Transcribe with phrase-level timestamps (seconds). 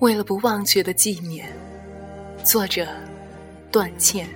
[0.00, 1.52] 为了不忘却的纪念，
[2.44, 2.86] 作者
[3.68, 4.28] 段倩。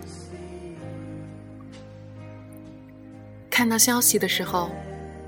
[3.49, 4.73] 看到消息的时候，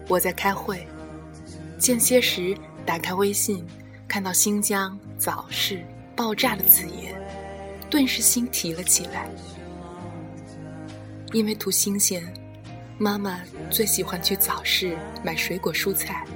[0.09, 0.85] 我在开会。
[1.79, 3.64] 间歇时打开微信，
[4.09, 5.85] 看到新疆早市
[6.17, 7.14] 爆炸的字眼，
[7.89, 9.29] 顿时心提了起来。
[11.32, 12.25] 因为图新鲜，
[12.98, 13.40] 妈妈
[13.71, 16.26] 最喜欢去早市买水果蔬菜。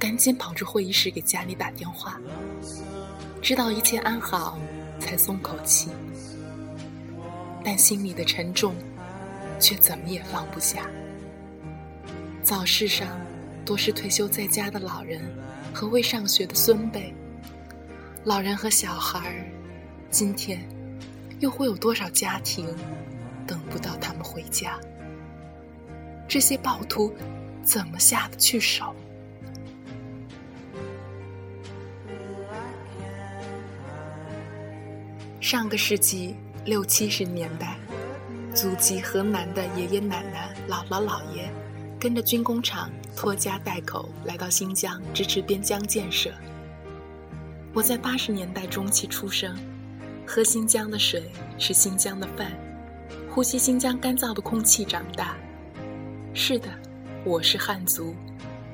[0.00, 2.18] 赶紧跑出会议室给家里打电话，
[3.42, 4.58] 知道一切安好，
[4.98, 5.90] 才松口气。
[7.62, 8.74] 但心里的沉重，
[9.60, 10.88] 却怎么也放不下。
[12.42, 13.06] 早市上
[13.62, 15.20] 多是退休在家的老人
[15.74, 17.14] 和未上学的孙辈，
[18.24, 19.44] 老人和小孩儿，
[20.10, 20.66] 今天
[21.40, 22.66] 又会有多少家庭
[23.46, 24.80] 等不到他们回家？
[26.26, 27.12] 这些暴徒
[27.62, 28.94] 怎么下得去手？
[35.50, 37.76] 上个世纪六七十年代，
[38.54, 41.52] 祖籍河南的爷爷奶奶、姥姥姥爷，
[41.98, 46.30] 跟着军工厂拖家带口来到新疆支持边疆建设。
[47.74, 49.52] 我在八十年代中期出生，
[50.24, 52.52] 喝新疆的水，吃新疆的饭，
[53.28, 55.36] 呼吸新疆干燥的空气长大。
[56.32, 56.68] 是的，
[57.24, 58.14] 我是汉族，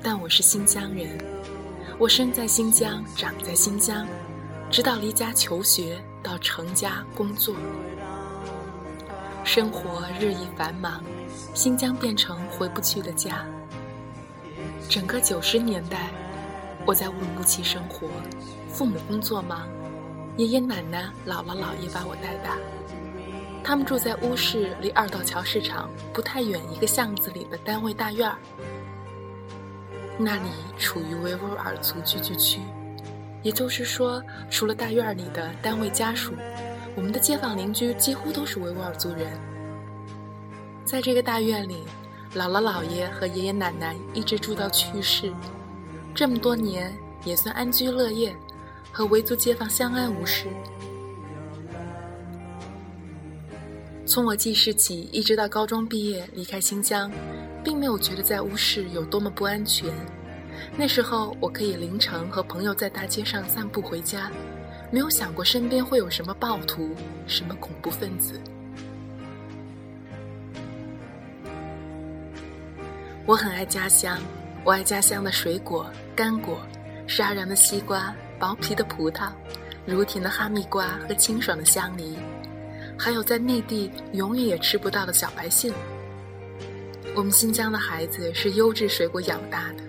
[0.03, 1.17] 但我是新疆人。
[1.97, 4.07] 我生在新疆，长在新疆，
[4.69, 5.99] 直到离家求学。
[6.27, 7.55] 到成家工作，
[9.45, 11.01] 生活日益繁忙，
[11.53, 13.45] 新疆变成回不去的家。
[14.89, 16.09] 整个九十年代，
[16.85, 18.09] 我在乌鲁木齐生活，
[18.67, 19.69] 父母工作忙，
[20.35, 22.57] 爷爷奶奶、姥姥姥爷把我带大。
[23.63, 28.37] 他们住在乌市离二道桥市场不太远一个巷子里的单位大院儿，
[30.17, 32.59] 那里处于维吾尔族聚居区。
[33.47, 36.33] 也就是说，除了大院里的单位家属，
[36.95, 39.25] 我们的街坊邻居几乎都是维吾尔族人。
[40.83, 41.77] 在这个大院里，
[42.35, 45.31] 姥姥姥爷和爷爷奶奶一直住到去世，
[46.13, 46.93] 这么多年
[47.23, 48.35] 也算安居乐业，
[48.91, 50.47] 和维族街坊相安无事。
[54.05, 57.09] 从我记事起，一直到高中毕业离开新疆，
[57.63, 59.89] 并没有觉得在乌市有多么不安全。
[60.75, 64.31] 那时候，我可以凌晨和朋友在大街上散步回家，
[64.91, 66.95] 没有想过身边会有什么暴徒、
[67.25, 68.39] 什么恐怖分子。
[73.25, 74.19] 我很爱家乡，
[74.63, 76.59] 我爱家乡的水果、干果，
[77.07, 79.31] 沙瓤的西瓜、薄皮的葡萄、
[79.85, 82.17] 如甜的哈密瓜和清爽的香梨，
[82.97, 85.73] 还有在内地永远也吃不到的小白杏。
[87.15, 89.86] 我们新疆的孩子是优质水果养大的。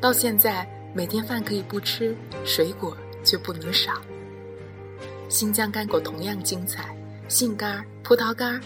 [0.00, 3.92] 到现在，每天饭可以不吃，水果却不能少。
[5.28, 6.94] 新疆干果同样精彩，
[7.28, 8.60] 杏干、葡萄干，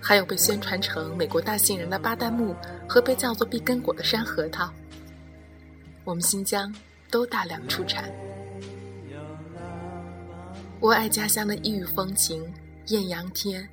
[0.00, 2.54] 还有被宣传成美国大杏仁的巴旦木
[2.88, 4.72] 和被叫做碧根果的山核桃。
[6.04, 6.72] 我们新疆
[7.10, 8.12] 都大量出产。
[10.80, 12.44] 我爱家乡的异域风情，
[12.88, 13.66] 艳阳天，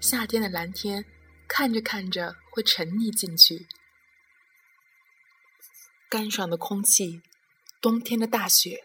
[0.00, 1.04] 夏天的蓝天，
[1.46, 3.66] 看着看着会沉溺进去。
[6.08, 7.20] 干爽的空气，
[7.80, 8.84] 冬天的大雪。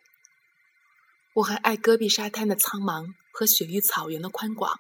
[1.35, 4.79] 我还爱戈壁沙滩的苍茫和雪域草原的宽广。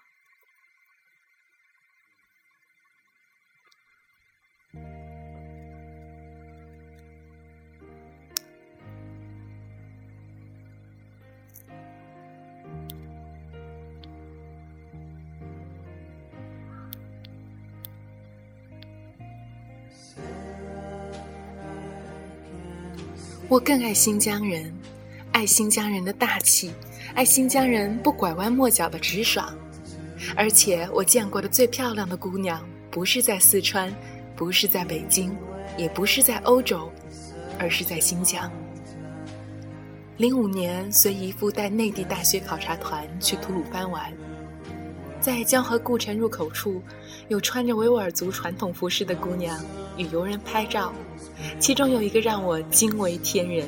[23.49, 24.71] 我更爱新疆人，
[25.31, 26.71] 爱新疆人的大气，
[27.15, 29.51] 爱新疆人不拐弯抹角的直爽。
[30.35, 33.91] 而且我见过的最漂亮的姑娘，不是在四川，
[34.35, 35.35] 不是在北京，
[35.77, 36.91] 也不是在欧洲，
[37.57, 38.51] 而是在新疆。
[40.17, 44.13] 零五年随姨父带内地大学考察团去吐鲁番玩，
[45.21, 46.81] 在江河故城入口处，
[47.27, 49.59] 有穿着维吾尔族传统服饰的姑娘。
[49.97, 50.93] 与游人拍照，
[51.59, 53.67] 其中有一个让我惊为天人。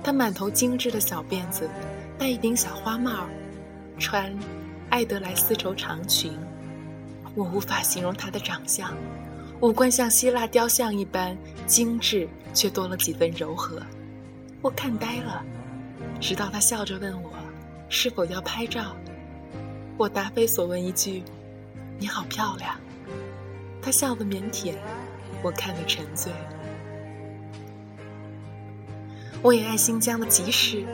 [0.00, 1.68] 她满头精致的小辫子，
[2.16, 3.26] 戴一顶小花帽，
[3.98, 4.32] 穿
[4.90, 6.32] 爱德莱丝绸长裙。
[7.34, 8.94] 我无法形容她的长相，
[9.60, 13.82] 五官像希腊雕像一般精致，却多了几分柔和。
[14.62, 15.42] 我看呆了，
[16.20, 17.32] 直到她笑着问我
[17.88, 18.94] 是否要拍照。
[20.00, 21.22] 我答非所问一句
[22.00, 22.74] ：“你好漂亮。”
[23.82, 24.74] 她笑得腼腆。
[25.42, 26.32] 我看得沉醉。
[29.42, 30.86] 我也爱新疆的集市，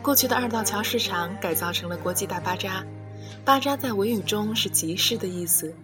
[0.00, 2.86] 过去的二道桥市场改造成了国际大巴扎，
[3.44, 5.74] 巴扎在维语中是集市的意思。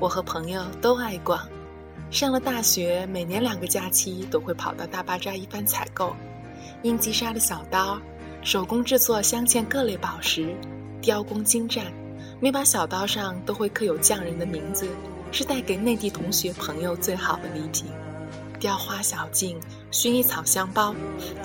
[0.00, 1.46] 我和朋友都爱逛，
[2.10, 6.16] 上了大学，每年两个假期都会跑到大巴扎一番采购，
[6.82, 8.00] 英吉沙的小刀，
[8.42, 10.56] 手工制作镶嵌各类宝石，
[11.02, 11.84] 雕工精湛，
[12.42, 14.88] 每把小刀上都会刻有匠人的名字，
[15.30, 17.86] 是带给内地同学朋友最好的礼品。
[18.58, 19.60] 雕花小径，
[19.92, 20.92] 薰衣草香包。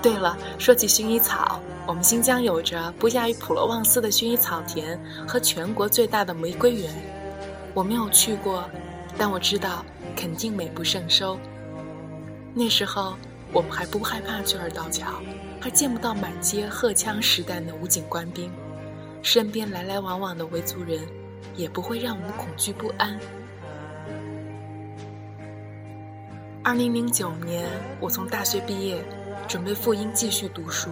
[0.02, 6.92] 对了，说起薰衣草，我们新疆有着不亚于普罗旺斯的薰衣草田和全国最大的玫瑰园。
[7.76, 8.68] 我没有去过，
[9.20, 9.86] 但我知道
[10.16, 11.38] 肯定美不胜收。
[12.56, 13.16] 那时候
[13.54, 15.22] 我们还不害怕去二道桥，
[15.60, 18.52] 还见不到满街荷枪实弹的武警官兵，
[19.22, 21.00] 身边来来往往的维族人，
[21.56, 23.20] 也不会让我们恐惧不安。
[26.64, 27.70] 二零零九年，
[28.00, 29.04] 我从大学毕业，
[29.48, 30.90] 准备赴英继续读书。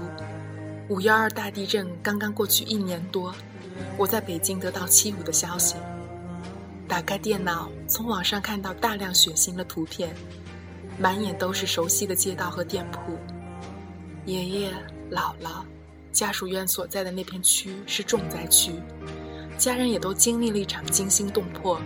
[0.88, 3.34] 五幺二大地震刚刚过去一年多，
[3.98, 5.76] 我在北京得到七五的消息。
[6.88, 10.16] 打开电脑，从网上看到大量血腥的图片，
[11.00, 13.18] 满眼都是熟悉的街道和店铺。
[14.26, 14.72] 爷爷、
[15.12, 15.64] 姥姥，
[16.16, 18.72] 家属院所在的那片区是重灾区，
[19.58, 21.78] 家人也都经历了一场惊心动魄。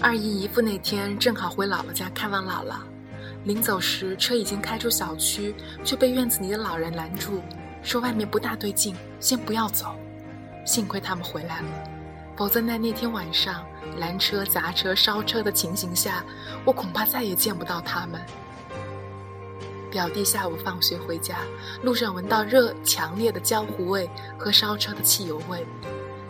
[0.00, 2.76] 二姨姨父那天正好回姥姥家看望姥姥，
[3.42, 5.52] 临走时车已经开出小区，
[5.82, 7.42] 却被院子里的老人拦住，
[7.82, 9.96] 说外面不大对劲，先不要走。
[10.64, 11.66] 幸亏他们回来了，
[12.36, 13.64] 否则在那天晚上
[13.98, 16.24] 拦车、砸车、烧车的情形下，
[16.64, 18.20] 我恐怕再也见不到他们。
[19.90, 21.38] 表弟下午放学回家，
[21.82, 25.64] 路上闻到热强烈的焦糊味和烧车的汽油味，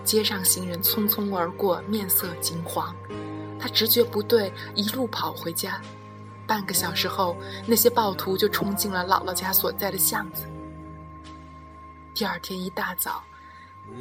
[0.04, 2.94] 街上行人匆匆而过，面色惊慌。
[3.58, 5.80] 他直觉不对，一路跑回家。
[6.46, 7.34] 半个小时后，
[7.66, 10.44] 那些暴徒就冲进了姥姥家所在的巷子。
[12.12, 13.24] 第二天一大早，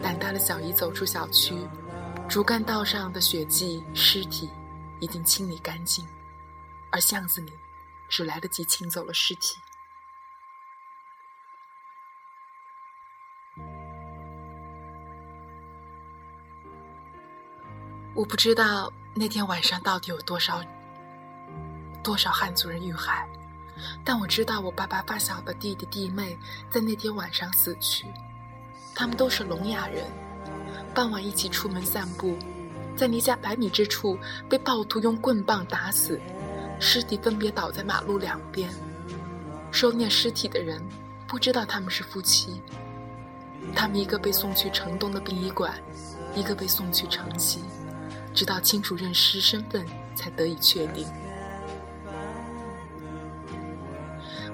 [0.02, 1.56] 胆大的小姨走出小区，
[2.30, 4.50] 主干道上的血迹、尸体
[5.00, 6.08] 已经清理干净，
[6.90, 7.54] 而巷子里
[8.10, 9.60] 只来得及清走了尸体。
[18.16, 18.92] 我不知道。
[19.16, 20.60] 那天晚上到底有多少
[22.02, 23.30] 多少汉族人遇害？
[24.04, 26.36] 但我知道我爸爸发小的弟弟弟妹
[26.72, 28.08] 在那天晚上死去，
[28.96, 30.12] 他们都是聋哑人。
[30.94, 32.38] 傍晚一起出门散步，
[32.96, 34.18] 在离家百米之处
[34.48, 36.20] 被暴徒用棍棒打死，
[36.80, 38.70] 尸体分别倒在马路两边。
[39.72, 40.80] 收殓尸体的人
[41.28, 42.62] 不知道他们是夫妻，
[43.76, 45.74] 他们一个被送去城东的殡仪馆，
[46.36, 47.64] 一个被送去城西。
[48.36, 49.86] 直到清楚认尸身份，
[50.16, 51.06] 才得以确定。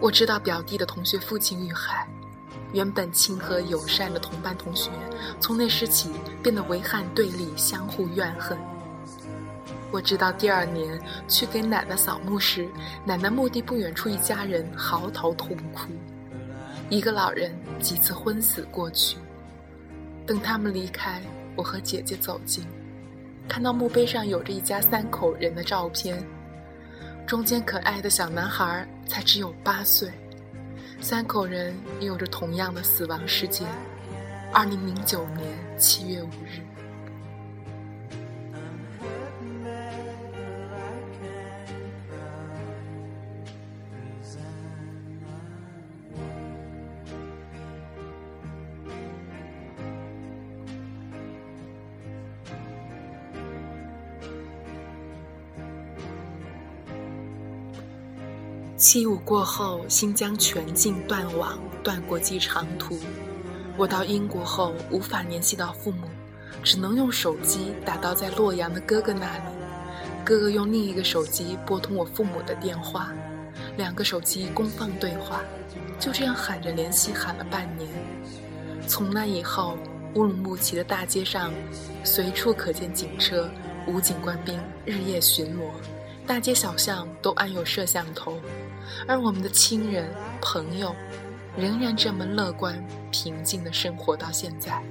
[0.01, 2.07] 我知道表弟的同学父亲遇害，
[2.74, 4.92] 原本亲和友善的同班同学，
[5.39, 6.12] 从那时起
[6.44, 8.57] 变得为汉对立，相互怨恨。
[9.92, 12.69] 我知道第二年去给奶奶扫墓时，
[13.04, 15.90] 奶奶墓地不远处一家人嚎啕痛哭，
[16.90, 19.18] 一个老人几次昏死过去。
[20.28, 21.19] 等他们离开，
[21.56, 22.64] 我和姐姐走近。
[23.47, 26.23] 看到墓碑上有着一家三口人的照片，
[27.26, 30.07] 中间可爱的小男孩才只有八岁，
[31.01, 33.65] 三口人也有着同样的死亡事件，
[34.51, 36.58] 二零零九年七月五日。
[58.80, 62.98] 七五过后，新疆全境断网，断国际长途。
[63.76, 66.07] 我到英国后无法联系到父母，
[66.64, 69.44] 只能用手机打到在洛阳的哥哥那里。
[70.24, 73.12] 哥哥用另一个手机拨通我父母的电话，
[73.76, 75.42] 两个手机公放对话，
[76.00, 77.90] 就这样喊着联系，喊了半年。
[78.88, 79.78] 从那以后，
[80.14, 81.52] 乌鲁木齐的大街上，
[82.06, 83.50] 随处可见警车、
[83.88, 85.64] 武警官兵日夜巡逻。
[86.26, 88.38] 大街小巷都安有摄像头，
[89.07, 90.09] 而我们的亲人
[90.42, 90.95] 朋友
[91.57, 92.81] 仍然这么乐观
[93.12, 94.81] 平静的生活到现在。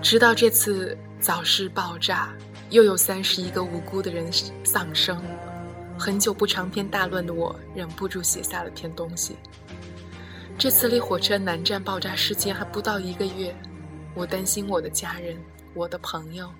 [0.00, 2.34] 直到这次早市爆炸，
[2.70, 4.26] 又有三十一个无辜的人
[4.64, 5.22] 丧生，
[5.96, 9.36] 很久不长篇大论的我忍不住写下了篇东西。
[10.58, 13.54] 这次离火车南站爆炸事件还不到一个月，
[14.14, 15.36] 我担心我的家人，
[15.72, 16.50] 我的朋友。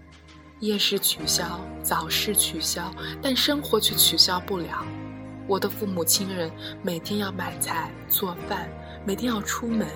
[0.63, 2.89] 夜市取消，早市取消，
[3.21, 4.87] 但生活却取消不了。
[5.49, 6.49] 我的父母亲人
[6.83, 8.69] 每天要买菜做饭，
[9.05, 9.89] 每天要出门。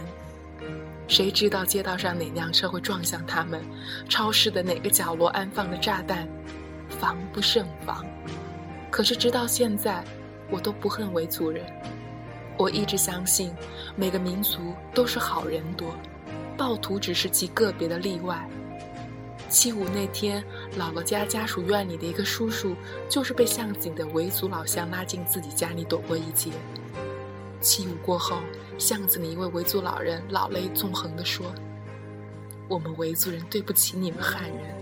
[1.07, 3.63] 谁知道街道上哪辆车会撞向他们？
[4.09, 6.29] 超市的哪个角落安放的炸弹，
[6.99, 8.05] 防不胜防。
[8.91, 10.03] 可是直到现在，
[10.51, 11.65] 我都不恨维族人。
[12.57, 13.55] 我一直相信，
[13.95, 15.95] 每个民族都是好人多，
[16.57, 18.45] 暴徒只是极个别的例外。
[19.49, 20.43] 七五那天，
[20.79, 22.77] 姥姥家家属院里的一个叔叔，
[23.09, 26.51] 就是被向警的维族老乡拉进自己家里躲过一劫。
[27.61, 28.39] 七五过后，
[28.79, 31.47] 巷子里一位维族老人老泪纵横地说
[32.69, 34.77] ：“我们维族人对不起你们汉人。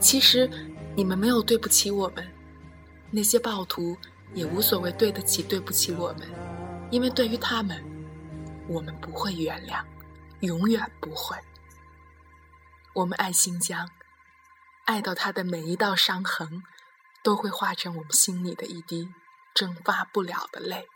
[0.00, 0.50] 其实，
[0.96, 2.26] 你们没有对不起我们，
[3.10, 3.96] 那些暴徒
[4.34, 6.22] 也无所谓对得起对不起我们，
[6.90, 7.82] 因为对于他们，
[8.66, 9.80] 我们不会原谅，
[10.40, 11.36] 永远不会。”
[12.94, 13.90] 我们爱新疆，
[14.84, 16.62] 爱到它的每一道伤痕，
[17.22, 19.08] 都会化成我们心里的一滴
[19.54, 20.88] 蒸发不了的泪。